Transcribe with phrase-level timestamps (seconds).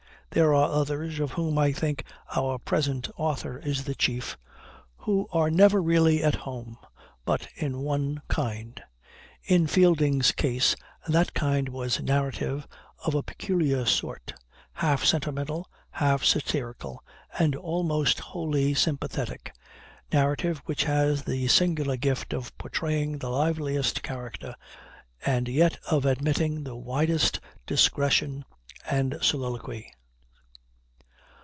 [0.33, 2.05] There are others, of whom I think
[2.37, 4.37] our present author is the chief,
[4.99, 6.77] who are never really at home
[7.25, 8.81] but in one kind.
[9.43, 10.73] In Fielding's case
[11.05, 12.65] that kind was narrative
[13.05, 14.33] of a peculiar sort,
[14.71, 17.03] half sentimental, half satirical,
[17.37, 19.53] and almost wholly sympathetic
[20.13, 24.55] narrative which has the singular gift of portraying the liveliest character
[25.25, 28.45] and yet of admitting the widest disgression
[28.89, 29.91] and soliloquy.